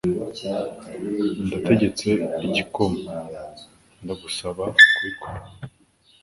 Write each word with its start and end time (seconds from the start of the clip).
Ndategetse 1.47 2.07
igikoma. 2.45 3.13
Ndagusaba 4.03 4.63
kubikora. 4.93 5.41